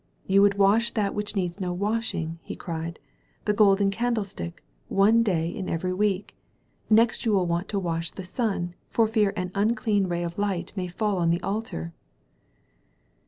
[0.25, 2.97] *'You would wash that which needs no washing/' he cried,
[3.45, 6.35] "the Golden Candlestick, one day in every week!
[6.89, 10.73] Next you will want to wash the sun for fear an unclean ray of light
[10.75, 11.93] may fall on the altar